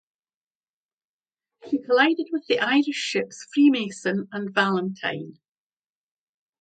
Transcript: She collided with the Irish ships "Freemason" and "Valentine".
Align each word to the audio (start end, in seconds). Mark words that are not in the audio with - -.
She 1.69 1.77
collided 1.77 2.29
with 2.31 2.47
the 2.47 2.57
Irish 2.59 2.95
ships 2.95 3.45
"Freemason" 3.53 4.29
and 4.31 4.51
"Valentine". 4.51 5.37